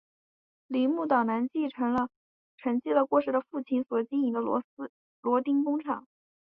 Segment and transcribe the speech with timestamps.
[0.65, 1.47] 铃木岛男
[2.57, 4.63] 承继了过世的父亲所经营的螺
[5.41, 6.07] 钉工厂。